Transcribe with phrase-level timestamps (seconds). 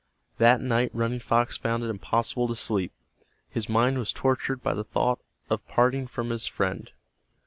[0.39, 2.91] That night Running Fox found it impossible to sleep.
[3.51, 6.89] His mind was tortured by the thought of parting from his friend.